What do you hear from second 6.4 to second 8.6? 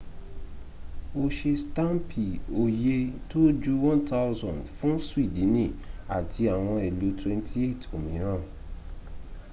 awon ilu 28 omiran